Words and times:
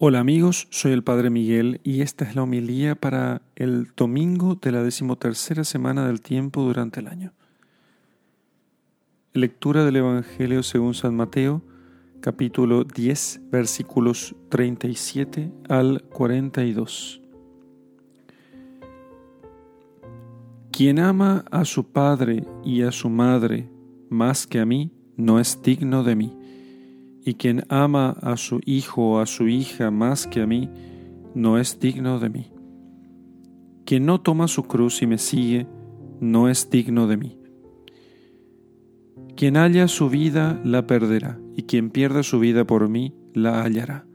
Hola 0.00 0.20
amigos, 0.20 0.68
soy 0.70 0.92
el 0.92 1.02
Padre 1.02 1.28
Miguel 1.28 1.80
y 1.82 2.02
esta 2.02 2.24
es 2.24 2.36
la 2.36 2.44
homilía 2.44 2.94
para 2.94 3.42
el 3.56 3.88
domingo 3.96 4.54
de 4.54 4.70
la 4.70 4.84
decimotercera 4.84 5.64
semana 5.64 6.06
del 6.06 6.20
tiempo 6.20 6.62
durante 6.62 7.00
el 7.00 7.08
año. 7.08 7.32
Lectura 9.32 9.84
del 9.84 9.96
Evangelio 9.96 10.62
según 10.62 10.94
San 10.94 11.16
Mateo, 11.16 11.62
capítulo 12.20 12.84
10, 12.84 13.50
versículos 13.50 14.36
37 14.50 15.50
al 15.68 16.04
42. 16.10 17.20
Quien 20.70 21.00
ama 21.00 21.44
a 21.50 21.64
su 21.64 21.90
padre 21.90 22.44
y 22.64 22.82
a 22.82 22.92
su 22.92 23.10
madre 23.10 23.68
más 24.10 24.46
que 24.46 24.60
a 24.60 24.64
mí, 24.64 24.92
no 25.16 25.40
es 25.40 25.60
digno 25.60 26.04
de 26.04 26.14
mí 26.14 26.37
y 27.28 27.34
quien 27.34 27.64
ama 27.68 28.16
a 28.22 28.38
su 28.38 28.58
hijo 28.64 29.02
o 29.02 29.18
a 29.18 29.26
su 29.26 29.48
hija 29.48 29.90
más 29.90 30.26
que 30.26 30.40
a 30.40 30.46
mí, 30.46 30.70
no 31.34 31.58
es 31.58 31.78
digno 31.78 32.18
de 32.20 32.30
mí. 32.30 32.50
Quien 33.84 34.06
no 34.06 34.22
toma 34.22 34.48
su 34.48 34.62
cruz 34.62 35.02
y 35.02 35.06
me 35.06 35.18
sigue, 35.18 35.66
no 36.20 36.48
es 36.48 36.70
digno 36.70 37.06
de 37.06 37.18
mí. 37.18 37.38
Quien 39.36 39.56
halla 39.58 39.88
su 39.88 40.08
vida, 40.08 40.58
la 40.64 40.86
perderá, 40.86 41.38
y 41.54 41.64
quien 41.64 41.90
pierda 41.90 42.22
su 42.22 42.38
vida 42.40 42.66
por 42.66 42.88
mí, 42.88 43.14
la 43.34 43.62
hallará. 43.62 44.06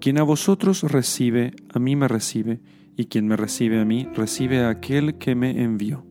Quien 0.00 0.18
a 0.18 0.24
vosotros 0.24 0.82
recibe, 0.82 1.54
a 1.72 1.78
mí 1.78 1.96
me 1.96 2.08
recibe, 2.08 2.60
y 2.94 3.06
quien 3.06 3.26
me 3.26 3.38
recibe 3.38 3.80
a 3.80 3.86
mí, 3.86 4.06
recibe 4.14 4.60
a 4.64 4.68
aquel 4.68 5.16
que 5.16 5.34
me 5.34 5.62
envió. 5.62 6.04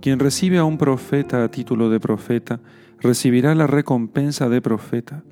Quien 0.00 0.20
recibe 0.20 0.58
a 0.58 0.64
un 0.64 0.78
profeta 0.78 1.42
a 1.42 1.50
título 1.50 1.90
de 1.90 1.98
profeta, 1.98 2.60
recibirá 3.04 3.54
la 3.54 3.66
recompensa 3.66 4.48
de 4.48 4.62
profeta. 4.62 5.22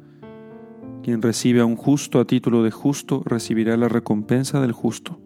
Quien 1.03 1.23
recibe 1.23 1.61
a 1.61 1.65
un 1.65 1.77
justo 1.77 2.21
a 2.21 2.27
título 2.27 2.63
de 2.63 2.71
justo, 2.71 3.23
recibirá 3.25 3.79
la 3.79 3.89
recompensa 3.89 4.61
del 4.61 4.73
justo. 4.73 5.19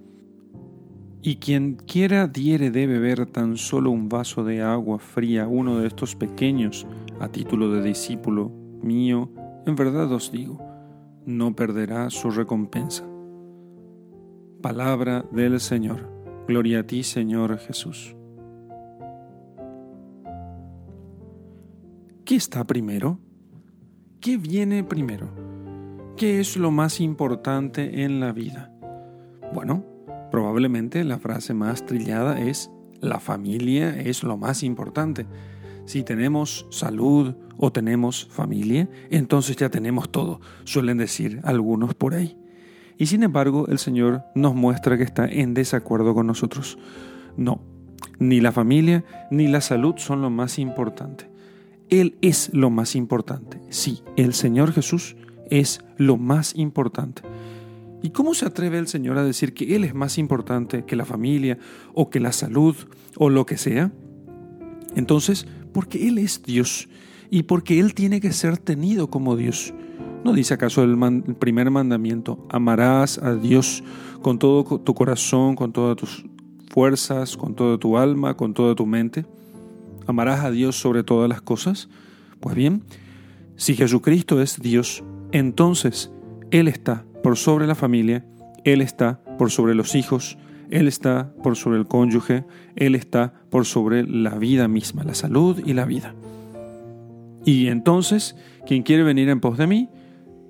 Y 1.23 1.37
quien 1.37 1.75
quiera 1.75 2.29
diere 2.29 2.71
de 2.71 2.87
beber 2.87 3.27
tan 3.27 3.57
solo 3.57 3.91
un 3.91 4.09
vaso 4.09 4.45
de 4.45 4.63
agua 4.63 5.01
fría 5.01 5.49
uno 5.49 5.81
de 5.81 5.89
estos 5.89 6.15
pequeños 6.15 6.87
a 7.19 7.29
título 7.29 7.73
de 7.73 7.83
discípulo 7.83 8.53
mío, 8.81 9.33
en 9.67 9.75
verdad 9.75 10.11
os 10.13 10.31
digo, 10.31 10.63
no 11.27 11.57
perderá 11.57 12.11
su 12.11 12.31
recompensa. 12.31 13.05
Palabra 14.63 15.27
del 15.33 15.59
Señor. 15.59 16.09
Gloria 16.47 16.81
a 16.81 16.83
ti, 16.85 17.03
Señor 17.03 17.59
Jesús. 17.59 18.16
¿Qué 22.27 22.35
está 22.35 22.65
primero? 22.65 23.21
¿Qué 24.21 24.37
viene 24.37 24.83
primero? 24.83 25.31
¿Qué 26.17 26.41
es 26.41 26.57
lo 26.57 26.73
más 26.73 27.01
importante 27.01 28.03
en 28.03 28.19
la 28.19 28.33
vida? 28.33 28.73
Bueno, 29.55 29.85
probablemente 30.33 31.05
la 31.05 31.21
frase 31.21 31.55
más 31.55 31.87
trillada 31.87 32.41
es 32.41 32.69
la 33.01 33.21
familia 33.21 33.97
es 33.97 34.25
lo 34.25 34.37
más 34.37 34.65
importante. 34.65 35.25
Si 35.85 36.03
tenemos 36.03 36.67
salud 36.71 37.37
o 37.59 37.71
tenemos 37.71 38.27
familia, 38.29 38.91
entonces 39.09 39.55
ya 39.55 39.69
tenemos 39.71 40.11
todo, 40.11 40.41
suelen 40.65 40.99
decir 40.99 41.41
algunos 41.45 41.95
por 41.95 42.15
ahí. 42.15 42.37
Y 42.99 43.07
sin 43.07 43.23
embargo, 43.23 43.69
el 43.69 43.79
Señor 43.79 44.25
nos 44.35 44.57
muestra 44.57 44.99
que 44.99 45.05
está 45.05 45.27
en 45.27 45.55
desacuerdo 45.55 46.13
con 46.13 46.27
nosotros. 46.27 46.77
No, 47.37 47.61
ni 48.19 48.41
la 48.41 48.51
familia 48.51 49.05
ni 49.31 49.47
la 49.47 49.61
salud 49.61 49.95
son 49.99 50.23
lo 50.23 50.31
más 50.31 50.59
importante. 50.59 51.36
Él 51.91 52.17
es 52.21 52.51
lo 52.53 52.71
más 52.71 52.97
importante. 52.97 53.61
Sí, 53.71 54.03
el 54.17 54.35
Señor 54.35 54.73
Jesús 54.73 55.17
es 55.51 55.81
lo 55.97 56.17
más 56.17 56.55
importante. 56.57 57.23
¿Y 58.03 58.11
cómo 58.11 58.35
se 58.35 58.47
atreve 58.47 58.79
el 58.79 58.89
Señor 58.89 59.19
a 59.19 59.25
decir 59.25 59.55
que 59.55 59.75
Él 59.75 59.85
es 59.85 59.95
más 59.95 60.19
importante 60.19 60.85
que 60.85 60.97
la 60.97 61.05
familia 61.05 61.59
o 61.95 62.11
que 62.11 62.21
la 62.21 62.33
salud 62.33 62.77
o 63.17 63.31
lo 63.31 63.47
que 63.47 63.57
sea? 63.57 63.93
Entonces, 64.95 65.47
porque 65.73 66.09
Él 66.09 66.19
es 66.19 66.43
Dios 66.43 66.89
y 67.31 67.45
porque 67.45 67.81
Él 67.81 67.95
tiene 67.95 68.21
que 68.21 68.33
ser 68.33 68.59
tenido 68.59 69.11
como 69.11 69.37
Dios. 69.37 69.75
¿No 70.25 70.33
dice 70.33 70.55
acaso 70.55 70.83
el, 70.83 70.97
primer 71.39 71.71
mandamiento, 71.71 72.47
amarás 72.51 73.19
a 73.19 73.35
Dios 73.35 73.85
con 74.23 74.39
todo 74.39 74.81
tu 74.81 74.95
corazón, 74.95 75.55
con 75.55 75.73
todas 75.73 75.97
tus 75.97 76.25
fuerzas, 76.69 77.37
con 77.37 77.55
toda 77.55 77.79
tu 77.79 77.97
alma, 77.97 78.37
con 78.37 78.53
toda 78.53 78.75
tu 78.75 78.87
mente? 78.87 79.25
¿Amarás 80.07 80.45
a 80.45 80.51
Dios 80.51 80.77
sobre 80.77 81.03
todas 81.03 81.29
las 81.29 81.41
cosas? 81.41 81.89
Pues 82.41 82.55
bien, 82.55 82.83
si 83.57 83.75
Jesucristo 83.75 84.41
es 84.41 84.61
Dios, 84.61 85.03
entonces 85.33 86.13
Él 86.51 86.69
está 86.69 87.05
por 87.23 87.37
sobre 87.37 87.67
la 87.67 87.75
familia, 87.75 88.25
Él 88.65 88.81
está 88.81 89.21
por 89.39 89.51
sobre 89.51 89.75
los 89.75 89.95
hijos, 89.95 90.39
Él 90.71 90.87
está 90.87 91.33
por 91.43 91.57
sobre 91.57 91.79
el 91.79 91.87
cónyuge, 91.87 92.45
Él 92.77 92.95
está 92.95 93.33
por 93.51 93.65
sobre 93.65 94.05
la 94.05 94.37
vida 94.37 94.69
misma, 94.69 95.05
la 95.05 95.15
salud 95.15 95.61
y 95.65 95.73
la 95.73 95.85
vida. 95.87 96.15
Y 97.45 97.69
entonces, 97.69 98.37
quien 98.67 98.83
quiere 98.83 99.03
venir 99.03 99.29
en 99.29 99.41
pos 99.41 99.57
de 99.59 99.67
mí, 99.67 99.89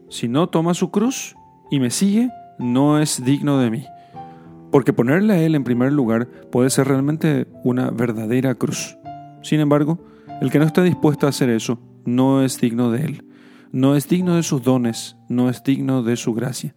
si 0.08 0.28
no 0.28 0.48
toma 0.48 0.74
su 0.74 0.90
cruz 0.90 1.34
y 1.70 1.80
me 1.80 1.90
sigue, 1.90 2.30
no 2.58 2.98
es 2.98 3.24
digno 3.24 3.58
de 3.58 3.70
mí. 3.70 3.84
Porque 4.70 4.92
ponerle 4.92 5.34
a 5.34 5.42
Él 5.42 5.54
en 5.54 5.64
primer 5.64 5.92
lugar 5.92 6.26
puede 6.50 6.70
ser 6.70 6.88
realmente 6.88 7.46
una 7.64 7.90
verdadera 7.90 8.54
cruz. 8.54 8.98
Sin 9.46 9.60
embargo, 9.60 10.00
el 10.40 10.50
que 10.50 10.58
no 10.58 10.64
está 10.64 10.82
dispuesto 10.82 11.26
a 11.26 11.28
hacer 11.28 11.50
eso 11.50 11.78
no 12.04 12.42
es 12.42 12.60
digno 12.60 12.90
de 12.90 13.04
Él, 13.04 13.24
no 13.70 13.94
es 13.94 14.08
digno 14.08 14.34
de 14.34 14.42
sus 14.42 14.60
dones, 14.60 15.14
no 15.28 15.48
es 15.48 15.62
digno 15.62 16.02
de 16.02 16.16
su 16.16 16.34
gracia. 16.34 16.74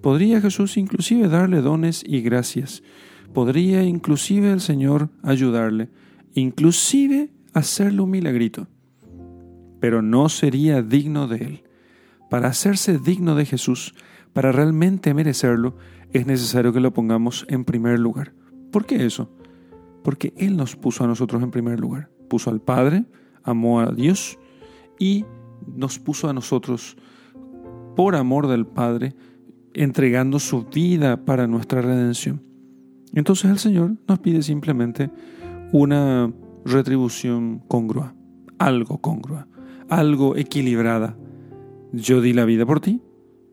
Podría 0.00 0.40
Jesús 0.40 0.76
inclusive 0.76 1.26
darle 1.26 1.60
dones 1.60 2.04
y 2.06 2.20
gracias, 2.20 2.84
podría 3.32 3.82
inclusive 3.82 4.52
el 4.52 4.60
Señor 4.60 5.08
ayudarle, 5.24 5.88
inclusive 6.34 7.32
hacerle 7.52 8.02
un 8.02 8.10
milagrito, 8.10 8.68
pero 9.80 10.00
no 10.00 10.28
sería 10.28 10.82
digno 10.82 11.26
de 11.26 11.38
Él. 11.38 11.64
Para 12.30 12.46
hacerse 12.46 12.96
digno 12.96 13.34
de 13.34 13.44
Jesús, 13.44 13.92
para 14.32 14.52
realmente 14.52 15.14
merecerlo, 15.14 15.76
es 16.12 16.28
necesario 16.28 16.72
que 16.72 16.78
lo 16.78 16.94
pongamos 16.94 17.44
en 17.48 17.64
primer 17.64 17.98
lugar. 17.98 18.34
¿Por 18.70 18.86
qué 18.86 19.04
eso? 19.04 19.32
Porque 20.04 20.34
Él 20.36 20.56
nos 20.56 20.76
puso 20.76 21.02
a 21.02 21.06
nosotros 21.08 21.42
en 21.42 21.50
primer 21.50 21.80
lugar. 21.80 22.10
Puso 22.28 22.50
al 22.50 22.60
Padre, 22.60 23.06
amó 23.42 23.80
a 23.80 23.90
Dios 23.90 24.38
y 24.98 25.24
nos 25.66 25.98
puso 25.98 26.28
a 26.28 26.34
nosotros 26.34 26.96
por 27.96 28.14
amor 28.14 28.46
del 28.46 28.66
Padre, 28.66 29.14
entregando 29.72 30.38
su 30.38 30.64
vida 30.64 31.24
para 31.24 31.46
nuestra 31.46 31.80
redención. 31.80 32.42
Entonces 33.14 33.50
el 33.50 33.58
Señor 33.58 33.96
nos 34.06 34.18
pide 34.18 34.42
simplemente 34.42 35.10
una 35.72 36.32
retribución 36.64 37.60
congrua, 37.66 38.14
algo 38.58 38.98
congrua, 38.98 39.48
algo 39.88 40.36
equilibrada. 40.36 41.16
Yo 41.92 42.20
di 42.20 42.34
la 42.34 42.44
vida 42.44 42.66
por 42.66 42.80
ti, 42.80 43.00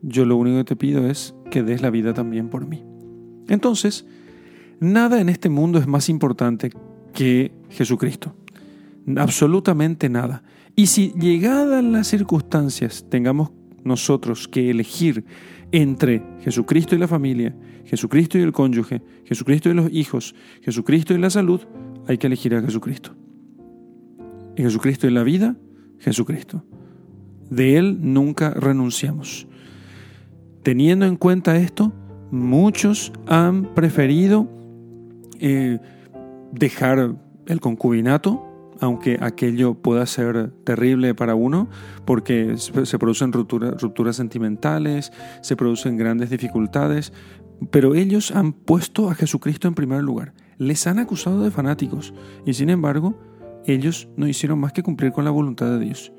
yo 0.02 0.26
lo 0.26 0.36
único 0.36 0.58
que 0.58 0.64
te 0.64 0.76
pido 0.76 1.06
es 1.06 1.34
que 1.50 1.62
des 1.62 1.80
la 1.80 1.90
vida 1.90 2.12
también 2.12 2.50
por 2.50 2.66
mí. 2.66 2.84
Entonces, 3.48 4.04
Nada 4.82 5.20
en 5.20 5.28
este 5.28 5.48
mundo 5.48 5.78
es 5.78 5.86
más 5.86 6.08
importante 6.08 6.72
que 7.14 7.52
Jesucristo. 7.70 8.34
Absolutamente 9.16 10.08
nada. 10.08 10.42
Y 10.74 10.88
si 10.88 11.12
llegadas 11.12 11.84
las 11.84 12.08
circunstancias 12.08 13.06
tengamos 13.08 13.52
nosotros 13.84 14.48
que 14.48 14.70
elegir 14.70 15.24
entre 15.70 16.20
Jesucristo 16.40 16.96
y 16.96 16.98
la 16.98 17.06
familia, 17.06 17.54
Jesucristo 17.84 18.38
y 18.38 18.42
el 18.42 18.50
cónyuge, 18.50 19.02
Jesucristo 19.24 19.70
y 19.70 19.74
los 19.74 19.88
hijos, 19.92 20.34
Jesucristo 20.62 21.14
y 21.14 21.18
la 21.18 21.30
salud, 21.30 21.60
hay 22.08 22.18
que 22.18 22.26
elegir 22.26 22.52
a 22.56 22.60
Jesucristo. 22.60 23.14
Y 24.56 24.62
Jesucristo 24.62 25.06
y 25.06 25.12
la 25.12 25.22
vida, 25.22 25.54
Jesucristo. 26.00 26.64
De 27.50 27.76
Él 27.76 27.98
nunca 28.00 28.50
renunciamos. 28.50 29.46
Teniendo 30.64 31.06
en 31.06 31.14
cuenta 31.14 31.56
esto, 31.56 31.92
muchos 32.32 33.12
han 33.28 33.74
preferido 33.76 34.48
dejar 36.52 37.14
el 37.46 37.60
concubinato, 37.60 38.48
aunque 38.80 39.18
aquello 39.20 39.74
pueda 39.74 40.06
ser 40.06 40.50
terrible 40.64 41.14
para 41.14 41.34
uno, 41.34 41.68
porque 42.04 42.56
se 42.56 42.98
producen 42.98 43.32
rupturas 43.32 44.16
sentimentales, 44.16 45.12
se 45.40 45.56
producen 45.56 45.96
grandes 45.96 46.30
dificultades, 46.30 47.12
pero 47.70 47.94
ellos 47.94 48.32
han 48.32 48.52
puesto 48.52 49.08
a 49.10 49.14
Jesucristo 49.14 49.68
en 49.68 49.74
primer 49.74 50.02
lugar. 50.02 50.34
Les 50.58 50.86
han 50.86 50.98
acusado 50.98 51.42
de 51.42 51.50
fanáticos 51.50 52.12
y 52.44 52.54
sin 52.54 52.70
embargo 52.70 53.18
ellos 53.66 54.08
no 54.16 54.26
hicieron 54.26 54.58
más 54.58 54.72
que 54.72 54.82
cumplir 54.82 55.12
con 55.12 55.24
la 55.24 55.30
voluntad 55.30 55.66
de 55.66 55.84
Dios. 55.84 56.12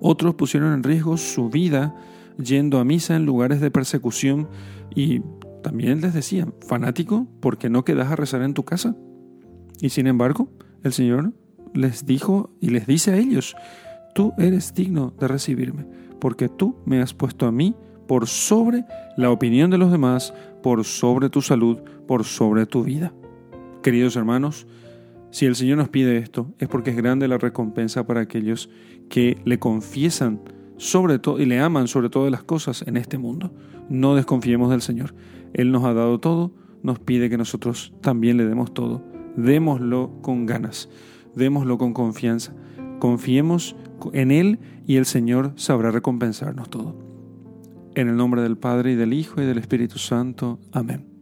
Otros 0.00 0.34
pusieron 0.34 0.72
en 0.72 0.82
riesgo 0.82 1.16
su 1.16 1.48
vida 1.48 1.94
yendo 2.42 2.78
a 2.78 2.84
misa 2.84 3.16
en 3.16 3.26
lugares 3.26 3.60
de 3.60 3.70
persecución 3.70 4.48
y 4.94 5.22
también 5.62 6.00
les 6.00 6.14
decía, 6.14 6.46
fanático, 6.66 7.26
porque 7.40 7.70
no 7.70 7.84
quedas 7.84 8.10
a 8.10 8.16
rezar 8.16 8.42
en 8.42 8.54
tu 8.54 8.64
casa? 8.64 8.96
Y 9.80 9.90
sin 9.90 10.06
embargo, 10.06 10.48
el 10.82 10.92
Señor 10.92 11.32
les 11.74 12.06
dijo 12.06 12.50
y 12.60 12.70
les 12.70 12.86
dice 12.86 13.12
a 13.12 13.16
ellos, 13.16 13.56
tú 14.14 14.32
eres 14.38 14.74
digno 14.74 15.14
de 15.18 15.28
recibirme, 15.28 15.86
porque 16.20 16.48
tú 16.48 16.76
me 16.84 17.00
has 17.00 17.14
puesto 17.14 17.46
a 17.46 17.52
mí 17.52 17.74
por 18.06 18.26
sobre 18.26 18.84
la 19.16 19.30
opinión 19.30 19.70
de 19.70 19.78
los 19.78 19.92
demás, 19.92 20.34
por 20.62 20.84
sobre 20.84 21.30
tu 21.30 21.42
salud, 21.42 21.78
por 22.06 22.24
sobre 22.24 22.66
tu 22.66 22.82
vida. 22.82 23.12
Queridos 23.82 24.16
hermanos, 24.16 24.66
si 25.30 25.46
el 25.46 25.54
Señor 25.54 25.78
nos 25.78 25.88
pide 25.88 26.18
esto, 26.18 26.52
es 26.58 26.68
porque 26.68 26.90
es 26.90 26.96
grande 26.96 27.28
la 27.28 27.38
recompensa 27.38 28.06
para 28.06 28.20
aquellos 28.20 28.68
que 29.08 29.40
le 29.44 29.58
confiesan 29.58 30.40
sobre 30.80 31.18
todo 31.18 31.38
y 31.38 31.44
le 31.44 31.60
aman 31.60 31.88
sobre 31.88 32.08
todas 32.08 32.32
las 32.32 32.42
cosas 32.42 32.82
en 32.86 32.96
este 32.96 33.18
mundo. 33.18 33.52
No 33.90 34.14
desconfiemos 34.14 34.70
del 34.70 34.80
Señor. 34.80 35.14
Él 35.52 35.72
nos 35.72 35.84
ha 35.84 35.92
dado 35.92 36.18
todo, 36.20 36.52
nos 36.82 36.98
pide 36.98 37.28
que 37.28 37.36
nosotros 37.36 37.92
también 38.00 38.38
le 38.38 38.46
demos 38.46 38.72
todo. 38.72 39.04
Démoslo 39.36 40.10
con 40.22 40.46
ganas, 40.46 40.88
démoslo 41.34 41.76
con 41.76 41.92
confianza. 41.92 42.54
Confiemos 42.98 43.76
en 44.14 44.30
Él 44.30 44.58
y 44.86 44.96
el 44.96 45.04
Señor 45.04 45.52
sabrá 45.56 45.90
recompensarnos 45.90 46.70
todo. 46.70 46.96
En 47.94 48.08
el 48.08 48.16
nombre 48.16 48.40
del 48.40 48.56
Padre 48.56 48.92
y 48.92 48.94
del 48.94 49.12
Hijo 49.12 49.42
y 49.42 49.44
del 49.44 49.58
Espíritu 49.58 49.98
Santo. 49.98 50.60
Amén. 50.72 51.19